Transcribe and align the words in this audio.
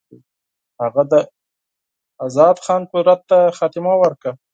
هغه 0.81 1.03
د 1.11 1.13
آزاد 2.25 2.57
خان 2.65 2.81
قدرت 2.93 3.21
ته 3.29 3.39
خاتمه 3.57 3.93
ورکړه. 3.99 4.31